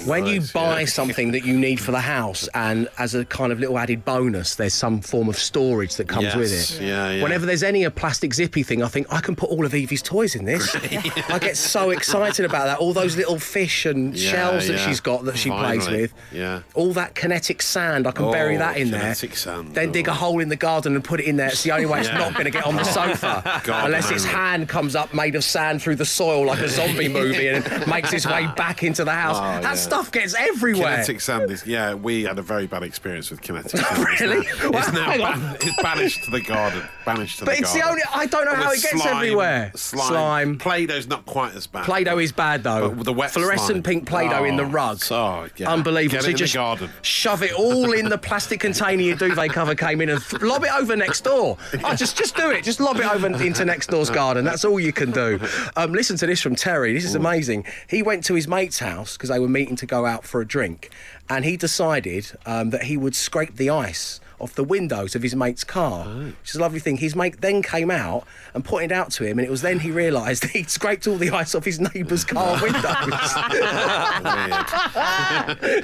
[0.06, 3.58] when you buy something that you need for the house, and as a kind of
[3.60, 6.80] little added bonus, there's some form of storage that comes with it.
[6.80, 7.22] yeah, yeah.
[7.22, 10.02] Whenever there's any a plastic zippy thing, I think I can put all of Evie's
[10.02, 10.74] toys in this.
[11.28, 12.78] I get so excited about that.
[12.78, 14.86] All those little fish and Yeah, shells that yeah.
[14.86, 16.12] she's got that she plays with.
[16.30, 16.62] Yeah.
[16.74, 19.00] All that kinetic sand, I can bury Oh, that in oh, there.
[19.00, 20.14] kinetic sand, Then dig a oh.
[20.14, 21.48] hole in the garden and put it in there.
[21.48, 22.18] It's the only way it's Yeah.
[22.18, 23.60] not going to get on the sofa.
[23.64, 27.08] God, unless its hand comes up made of sand through the soil like a zombie
[27.20, 29.36] movie and makes its way back into the house.
[29.38, 29.74] Oh, that yeah.
[29.74, 30.94] stuff gets everywhere.
[30.96, 31.94] Kinetic sand is yeah.
[31.94, 33.98] We had a very bad experience with kinetic sand.
[34.20, 34.46] Really?
[34.46, 36.82] It's Well, now, it's now ban- it's banished to the garden.
[37.04, 37.62] Banished to But the garden.
[37.62, 39.72] But it's the only- I don't know how it gets slime- everywhere.
[39.74, 40.06] Slime.
[40.08, 40.58] Slime.
[40.58, 41.84] Play-Doh's not quite as bad.
[41.84, 42.90] Play-Doh is bad though.
[42.90, 43.82] But the wet fluorescent slime.
[43.82, 44.98] pink Play-Doh in the Oh, rug.
[44.98, 45.70] So yeah.
[45.72, 46.16] Unbelievable.
[46.18, 46.90] Get So you just the garden.
[47.02, 50.64] shove it all in the plastic container your duvet cover came in and th- lob
[50.64, 51.58] it over next door.
[51.84, 52.64] Oh, just just do it.
[52.64, 54.44] Just lob it over into next door's garden.
[54.44, 55.40] That's all you can do.
[55.76, 56.92] Um, listen to this from Terry.
[56.92, 57.64] This is amazing.
[57.88, 60.46] He went to his mate's house because they were meeting to go out for a
[60.46, 60.90] drink,
[61.28, 65.34] and he decided um, that he would scrape the ice off the windows of his
[65.34, 66.26] mate's car, oh.
[66.26, 66.96] which is a lovely thing.
[66.96, 69.90] His mate then came out and pointed out to him, and it was then he
[69.90, 72.82] realised he'd scraped all the ice off his neighbour's car windows.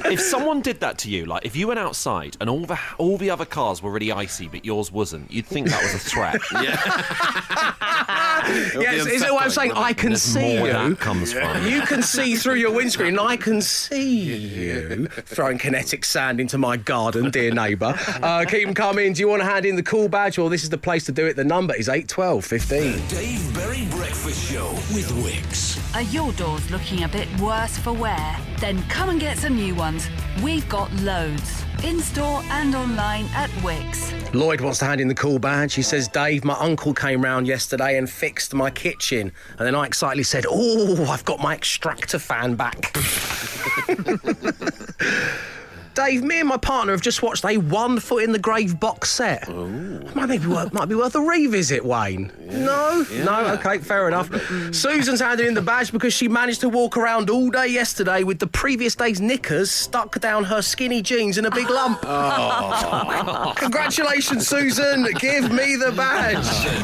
[0.07, 3.17] if someone did that to you, like if you went outside and all the all
[3.17, 6.41] the other cars were really icy, but yours wasn't, you'd think that was a threat.
[8.49, 9.73] yes, is it what I'm saying?
[9.73, 10.91] I can There's see more where you.
[10.91, 11.67] that comes from.
[11.67, 16.59] You can see through your windscreen, and I can see you throwing kinetic sand into
[16.59, 17.95] my garden, dear neighbour.
[18.23, 19.13] Uh, keep them coming.
[19.13, 20.39] Do you want to hand in the cool badge?
[20.39, 21.37] Well, this is the place to do it.
[21.37, 23.09] The number is 812 15.
[23.09, 25.79] Dave Berry Breakfast Show with Wickes.
[25.95, 28.37] Are your doors looking a bit worse for wear?
[28.61, 30.09] Then come and get some new ones.
[30.43, 31.65] We've got loads.
[31.85, 34.22] In store and online at Wickes.
[34.35, 35.75] Lloyd wants to hand in the cool badge.
[35.75, 39.33] He says, Dave, my uncle came round yesterday and fixed my kitchen.
[39.59, 42.97] And then I excitedly said, Oh, I've got my extractor fan back.
[45.95, 49.11] Dave, me and my partner have just watched a One Foot in the Grave box
[49.11, 49.47] set.
[49.55, 52.33] Might be worth, might be worth a revisit, Wayne.
[52.41, 54.31] No, no, okay, fair enough.
[54.75, 58.39] Susan's handing in the badge because she managed to walk around all day yesterday with
[58.39, 62.03] the previous day's knickers stuck down her skinny jeans in a big lump.
[62.15, 63.53] Oh.
[63.57, 65.07] Congratulations, Susan.
[65.19, 66.37] Give me the badge.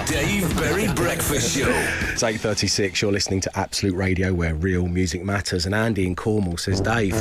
[0.07, 1.69] The Dave Berry Breakfast Show.
[2.13, 3.01] It's 8.36.
[3.01, 5.67] You're listening to Absolute Radio where real music matters.
[5.67, 7.15] And Andy in Cornwall says, Dave,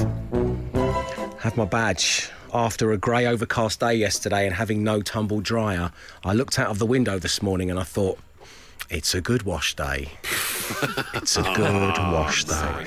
[1.40, 2.30] have my badge.
[2.54, 5.92] After a grey overcast day yesterday and having no tumble dryer,
[6.24, 8.20] I looked out of the window this morning and I thought,
[8.90, 10.10] it's a good wash day.
[11.14, 12.86] it's a good wash day.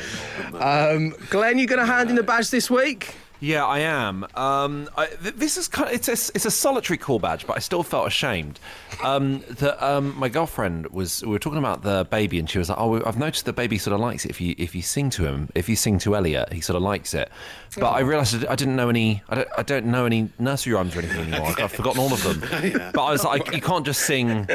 [0.55, 3.17] Um, Glenn, you going to hand in the badge this week?
[3.41, 4.27] Yeah, I am.
[4.35, 7.57] Um, I, th- this is kind of, it's a, it's a solitary call badge, but
[7.57, 8.61] I still felt ashamed.
[9.03, 11.23] Um, that um, my girlfriend was.
[11.23, 13.79] We were talking about the baby, and she was like, "Oh, I've noticed the baby
[13.79, 15.49] sort of likes it if you if you sing to him.
[15.55, 17.31] If you sing to Elliot, he sort of likes it."
[17.77, 19.23] But I realised I didn't know any.
[19.31, 21.55] I don't, I don't know any nursery rhymes or anything anymore.
[21.59, 22.91] I've forgotten all of them.
[22.93, 24.47] But I was like, you can't just sing.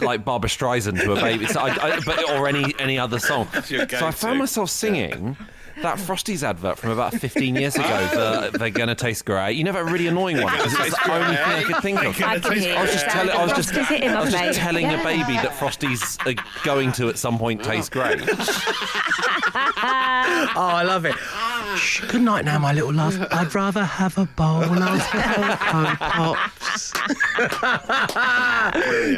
[0.00, 3.48] Like Barbara Streisand to a baby, so I, I, but, or any any other song.
[3.64, 5.38] So I found myself singing
[5.82, 8.50] that Frosties advert from about 15 years ago.
[8.50, 9.52] the, they're gonna taste great.
[9.52, 12.22] You know that really annoying one because it's the only thing I could think of.
[12.22, 13.30] I can hear I was just telling.
[13.30, 14.56] I was just, I was just face.
[14.56, 16.34] telling a baby that Frosties are
[16.64, 18.20] going to at some point taste great.
[19.58, 21.14] Oh, I love it.
[21.76, 23.18] Shh, good night now, my little love.
[23.30, 26.92] I'd rather have a bowl of Coco Pops.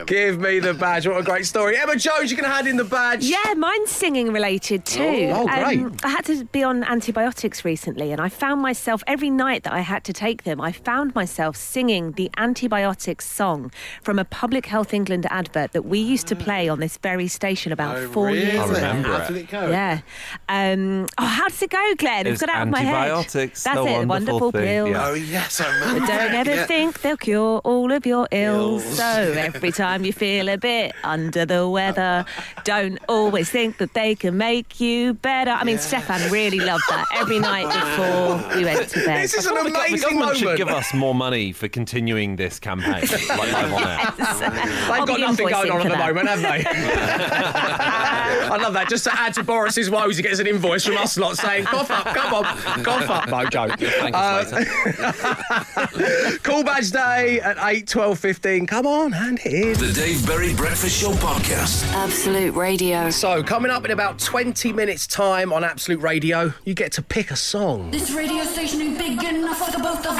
[0.07, 1.07] Give me the badge.
[1.07, 1.77] What a great story.
[1.77, 3.25] Emma Jones, you can hand in the badge.
[3.25, 5.31] Yeah, mine's singing related too.
[5.33, 5.81] Oh, oh, great.
[5.81, 9.73] Um, I had to be on antibiotics recently, and I found myself every night that
[9.73, 13.71] I had to take them, I found myself singing the antibiotics song
[14.03, 17.73] from a Public Health England advert that we used to play on this very station
[17.73, 18.45] about Oh, four really?
[18.45, 18.81] years ago.
[19.03, 19.71] How did it go?
[19.71, 20.01] Yeah.
[20.49, 22.27] Um, oh, how does it go, Glenn?
[22.27, 22.95] It's got it out of my head.
[22.95, 24.07] antibiotics, That's the it.
[24.07, 24.89] wonderful Wonderful thing, pill.
[24.89, 25.07] yeah.
[25.09, 26.01] Oh yes, I remember.
[26.01, 26.67] But don't ever yeah.
[26.67, 28.85] think they'll cure all of your ills.
[28.85, 28.97] Ills.
[28.97, 29.05] So
[29.37, 32.25] every time you feel a bit under the weather,
[32.65, 35.51] don't always think that they can make you better.
[35.51, 39.25] I mean, Stefan really really loved that every night before we went to bed.
[39.25, 42.37] This is an The go- the amazing government should give us more money for continuing
[42.37, 43.99] this campaign, like live on air.
[44.17, 46.65] They've got nothing going on at the moment, have they?
[48.49, 48.89] I love that.
[48.89, 51.91] Just to add to Boris's woes, he gets an invoice from us lot saying, cough
[51.91, 52.45] up, come on,
[52.85, 53.29] cough up.
[53.29, 53.79] No joke.
[53.79, 54.53] Thank us.
[54.53, 58.67] Uh, Call badge day at 8, 12, 15.
[58.67, 59.73] Come on, hand it in.
[59.79, 61.85] The Dave Berry Breakfast Show Podcast.
[61.93, 63.11] Absolute Radio.
[63.11, 67.31] So, coming up in about 20 minutes' time on Absolute Radio, you get to pick
[67.31, 67.91] a song.
[67.91, 70.19] This radio station ain't big enough for the both of us.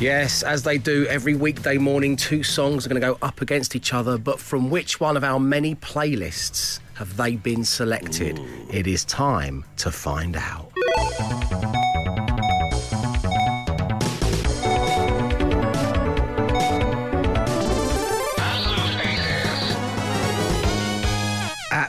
[0.00, 3.76] Yes, as they do every weekday morning, two songs are going to go up against
[3.76, 8.40] each other, but from which one of our many playlists have they been selected?
[8.70, 10.72] It is time to find out.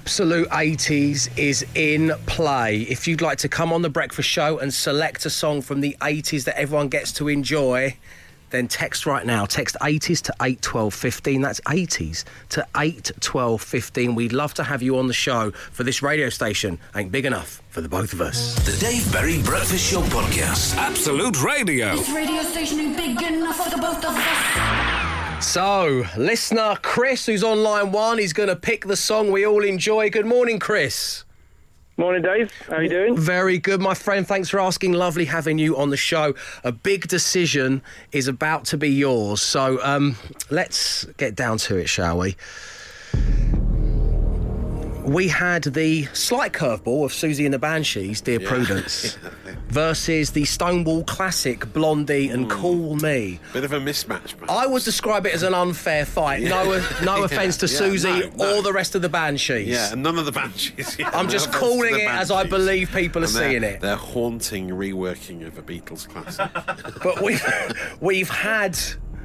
[0.08, 2.84] Absolute 80s is in play.
[2.84, 5.98] If you'd like to come on the breakfast show and select a song from the
[6.00, 7.94] 80s that everyone gets to enjoy,
[8.52, 9.46] then text right now.
[9.46, 11.42] Text 80s to 81215.
[11.42, 14.16] That's 80s to 81215.
[14.16, 16.80] We'd love to have you on the show for this radio station.
[16.96, 18.56] Ain't big enough for the both of us.
[18.64, 20.78] The Dave Berry Breakfast Show Podcast.
[20.78, 21.98] Absolute Radio.
[21.98, 24.97] This radio station ain't big enough for the both of us.
[25.40, 29.64] So, listener Chris, who's on line one, is going to pick the song we all
[29.64, 30.10] enjoy.
[30.10, 31.26] Good morning, Chris.
[31.96, 32.52] Morning, Dave.
[32.68, 33.18] How are you doing?
[33.18, 34.28] Very good, my friend.
[34.28, 34.94] Thanks for asking.
[34.94, 36.36] Lovely having you on the show.
[36.64, 39.42] A big decision is about to be yours.
[39.42, 40.16] So um,
[40.50, 42.36] let's get down to it, shall we?
[45.08, 49.18] We had the slight curveball of Siouxsie and the Banshees, Dear Prudence,
[49.70, 52.52] versus the Stonewall classic Blondie and hmm.
[52.52, 53.40] Call Me.
[53.54, 54.50] Bit of a mismatch, man.
[54.50, 56.44] I would describe it as an unfair fight.
[56.44, 58.58] No, no Yeah, offence to yeah, Siouxsie no, no.
[58.58, 59.70] or the rest of the Banshees.
[59.70, 61.00] Yeah, none of the Banshees.
[61.00, 63.80] Yeah, I'm just no offence to calling it as I believe people are seeing it.
[63.80, 66.52] They're haunting reworking of a Beatles classic.
[67.02, 67.42] But we've
[68.02, 68.78] we've had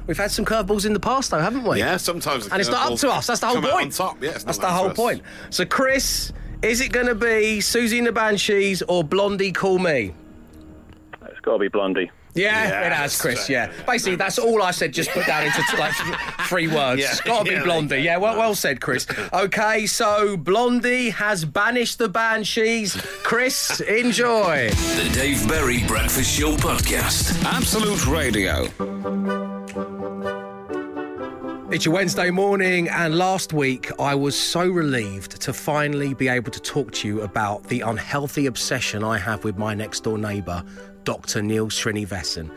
[0.07, 1.79] we've had some curveballs in the past, though, haven't we?
[1.79, 2.47] yeah, sometimes.
[2.47, 3.27] And it's not up to us.
[3.27, 3.73] That's the whole point.
[3.85, 4.23] On top.
[4.23, 4.95] Yeah, That's the whole us.
[4.95, 5.21] point.
[5.49, 10.13] So, Chris, is it going to be Siouxsie and the Banshees or Blondie Call Me?
[11.25, 12.09] It's got to be Blondie.
[12.35, 13.41] Yeah, Yeah, it has, Chris.
[13.41, 13.49] right.
[13.49, 14.91] Yeah, basically that's all I said.
[14.91, 15.93] Just put that into like
[16.47, 16.99] three words.
[16.99, 17.97] Yeah, It's Got to be yeah, Blondie.
[17.99, 19.05] Yeah, well, well said, Chris.
[19.33, 22.95] Okay, so Blondie has banished the Banshees.
[23.23, 24.69] Chris, enjoy.
[24.71, 27.43] The Dave Berry Breakfast Show Podcast.
[27.45, 29.42] Absolute Radio.
[31.73, 36.51] It's your Wednesday morning, and last week I was so relieved to finally be able
[36.51, 40.63] to talk to you about the unhealthy obsession I have with my next door neighbour,
[41.03, 41.41] Dr.
[41.41, 42.51] Neil Srinivasan.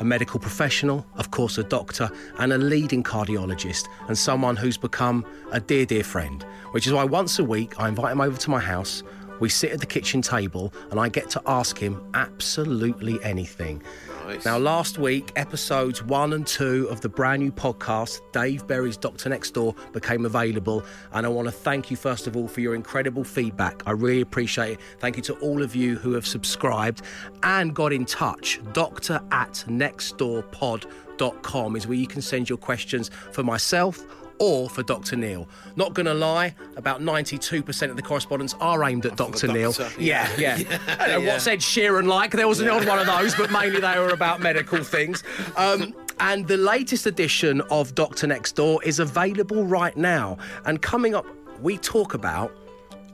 [0.00, 5.26] A medical professional, of course, a doctor, and a leading cardiologist, and someone who's become
[5.50, 6.42] a dear, dear friend.
[6.70, 9.02] Which is why once a week I invite him over to my house.
[9.38, 13.82] We sit at the kitchen table, and I get to ask him absolutely anything.
[14.26, 14.44] Nice.
[14.44, 19.28] Now, last week, episodes one and two of the brand new podcast, Dave Berry's Doctor
[19.28, 20.84] Next Door, became available.
[21.12, 23.82] And I want to thank you, first of all, for your incredible feedback.
[23.86, 24.80] I really appreciate it.
[24.98, 27.02] Thank you to all of you who have subscribed
[27.42, 28.60] and got in touch.
[28.72, 34.04] Doctor at nextdoorpod.com is where you can send your questions for myself
[34.42, 35.14] or for Dr.
[35.14, 35.48] Neil.
[35.76, 39.46] Not going to lie, about 92% of the correspondence are aimed at Dr.
[39.46, 39.70] Neil.
[39.70, 40.58] doctor, Yeah, yeah.
[40.98, 42.32] I don't know What's Ed Sheeran like?
[42.32, 45.22] There was an odd one of those, but mainly they were about medical things.
[45.56, 50.38] Um, and the latest edition of Doctor Next Door is available right now.
[50.64, 51.24] And coming up,
[51.60, 52.52] we talk about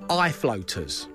[0.08, 1.08] eye floaters.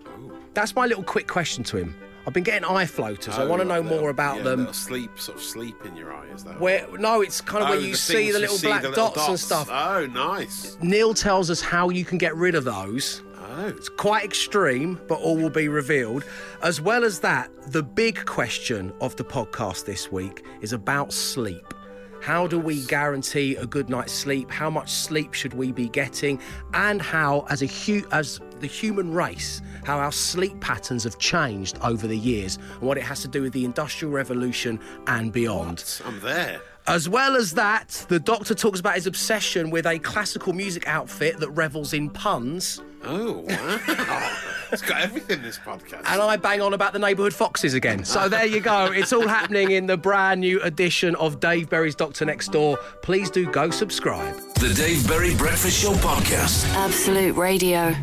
[0.53, 1.95] That's my little quick question to him.
[2.25, 3.37] I've been getting eye floaters.
[3.37, 4.73] I Oh, want to know like they'll- more about yeah, them.
[4.73, 6.59] Sleep, sort of sleep in your eye, is that?
[6.59, 9.09] Where no, it's kind of Oh, where you see the little see, black the little
[9.11, 9.69] dots, and stuff.
[9.71, 10.77] Oh, nice.
[10.81, 13.21] Neil tells us how you can get rid of those.
[13.55, 13.67] Oh.
[13.67, 16.23] It's quite extreme, but all will be revealed.
[16.63, 21.73] As well as that, the big question of the podcast this week is about sleep.
[22.21, 24.49] How do we guarantee a good night's sleep?
[24.49, 26.39] How much sleep should we be getting?
[26.73, 31.77] And how, as a hu- as the human race, how our sleep patterns have changed
[31.83, 36.01] over the years, and what it has to do with the Industrial Revolution and beyond.
[36.05, 36.61] I'm there.
[36.87, 41.39] As well as that, the doctor talks about his obsession with a classical music outfit
[41.39, 42.81] that revels in puns.
[43.05, 44.37] Oh, wow.
[44.71, 46.03] it's got everything, in this podcast.
[46.05, 48.03] And I bang on about the neighbourhood foxes again.
[48.03, 48.91] So there you go.
[48.91, 52.77] It's all happening in the brand new edition of Dave Berry's Doctor Next Door.
[53.01, 54.35] Please do go subscribe.
[54.55, 56.67] The Dave Berry Breakfast Show Podcast.
[56.75, 57.95] Absolute Radio.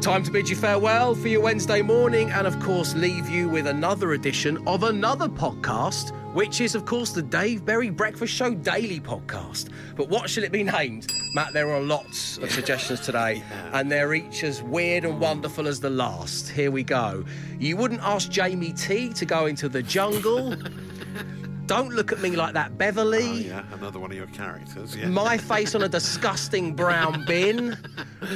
[0.00, 3.66] Time to bid you farewell for your Wednesday morning and, of course, leave you with
[3.66, 8.98] another edition of another podcast which is, of course, the Dave Berry Breakfast Show Daily
[8.98, 9.68] podcast.
[9.96, 11.12] But what shall it be named?
[11.34, 13.42] Matt, there are lots of suggestions today,
[13.74, 16.48] and they're each as weird and wonderful as the last.
[16.48, 17.22] Here we go.
[17.58, 20.56] You wouldn't ask Jamie T to go into the jungle.
[21.70, 23.22] Don't look at me like that, Beverly.
[23.22, 24.96] Oh, yeah, another one of your characters.
[24.96, 25.06] Yeah.
[25.06, 27.78] My face on a disgusting brown bin.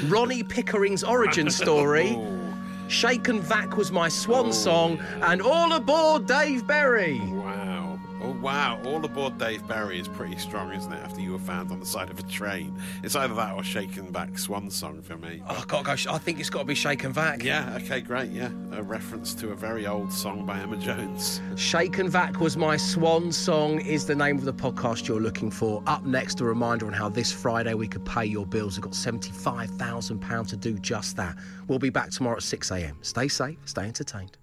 [0.04, 2.16] Ronnie Pickering's origin story.
[2.86, 2.88] Oh.
[2.88, 4.52] Shake 'N' Vac was my swan oh.
[4.52, 5.00] song.
[5.22, 7.18] And all aboard Dave Berry.
[8.44, 8.78] Wow.
[8.84, 11.02] All aboard Dave Berry is pretty strong, isn't it?
[11.02, 12.78] After you were found on the side of a train.
[13.02, 15.42] It's either that or Shake 'N' Vac Swan Song for me.
[15.48, 16.12] Oh, I've got to go.
[16.12, 17.42] I think it's got to be Shake 'N' Vac.
[17.42, 18.50] Yeah, okay, great, yeah.
[18.72, 21.40] A reference to a very old song by Emma Jones.
[21.56, 25.50] Shake 'N' Vac was my swan song, is the name of the podcast you're looking
[25.50, 25.82] for.
[25.86, 28.76] Up next, a reminder on how this Friday we could pay your bills.
[28.76, 31.34] We've got £75,000 to do just that.
[31.66, 32.96] We'll be back tomorrow at 6am.
[33.00, 34.36] Stay safe, stay entertained.